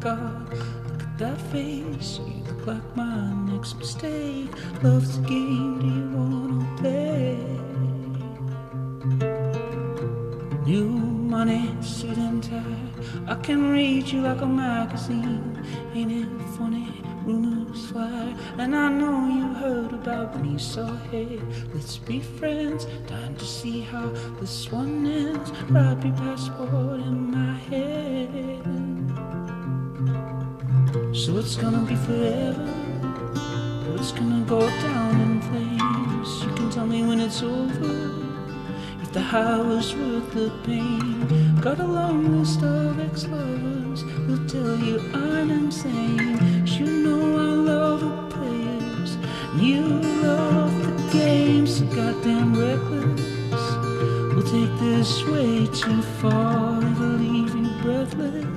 [0.00, 2.20] God, look at that face.
[2.24, 4.48] You look like my next mistake.
[4.82, 7.36] Love's a game, do you wanna play?
[10.64, 12.62] New money, suit and tie.
[13.26, 15.66] I can read you like a magazine.
[15.94, 17.02] Ain't it funny?
[17.24, 21.40] Rumors fly, and I know you heard about when you saw it.
[21.74, 25.50] Let's be friends, time to see how this one ends.
[25.70, 28.77] Write your passport in my head.
[31.18, 32.64] So it's gonna be forever.
[33.96, 36.44] It's gonna go down in flames.
[36.44, 38.12] You can tell me when it's over.
[39.02, 41.26] If the high was worth the pain.
[41.60, 46.38] Got a long list of ex-lovers who'll tell you I'm insane.
[46.60, 49.16] But you know I love the players,
[49.52, 49.82] and you
[50.22, 53.66] love the games, So goddamn reckless.
[54.34, 58.47] We'll take this way too far, it'll leave you breathless.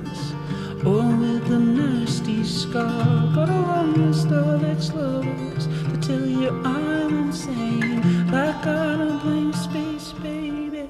[1.52, 3.30] The nasty scar.
[3.34, 8.00] Got a long list of ex-lovers to tell you I'm insane.
[8.28, 10.88] Black out in blank space, baby,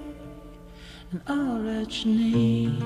[1.10, 2.78] and I'll write your name.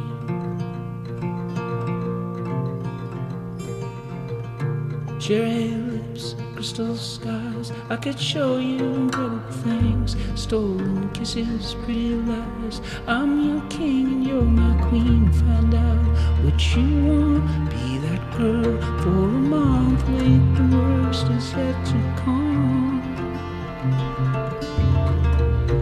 [5.21, 7.73] Cherry lips, crystal skies.
[7.91, 10.17] I could show you incredible things.
[10.35, 12.81] Stolen kisses, pretty lies.
[13.07, 15.31] I'm your king and you're my queen.
[15.31, 16.07] Find out
[16.43, 17.66] what you want
[18.37, 18.63] her
[19.03, 20.03] for a month.
[20.09, 23.03] Wait, the worst is yet to come.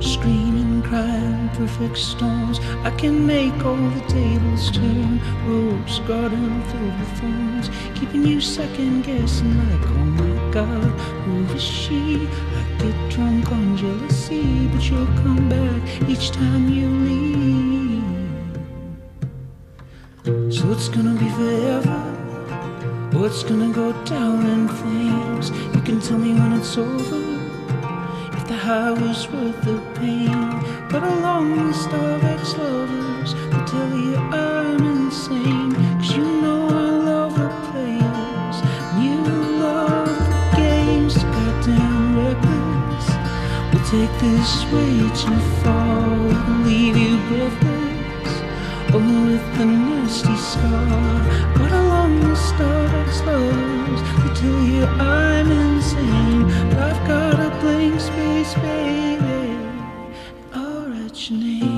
[0.01, 2.61] Screaming, crying, perfect storms.
[2.85, 5.21] I can make all the tables turn.
[5.47, 9.57] Ropes, garden filled with thorns, keeping you second guessing.
[9.59, 10.91] Like, oh my God,
[11.25, 12.29] who is she?
[12.59, 17.35] I get drunk on jealousy, but you'll come back each time you leave.
[20.55, 22.14] So it's gonna be forever.
[23.17, 25.51] It's gonna go down in flames.
[25.75, 27.23] You can tell me when it's over
[28.37, 30.31] if the high was worth the pain.
[30.89, 35.75] But a long list of ex-lovers will tell you I'm insane.
[35.99, 38.57] Cause you know I love the players.
[39.03, 39.17] You
[39.59, 41.15] love the games.
[41.17, 43.07] Goddamn reckless.
[43.73, 46.09] We'll take this way too far.
[46.09, 48.33] We'll leave you breathless.
[48.95, 51.54] Or with a nasty scar.
[52.47, 56.43] Ex-lovers will tell you I'm insane.
[56.69, 59.57] But I've got a blank space, baby.
[60.53, 60.93] I'll
[61.31, 61.74] your name.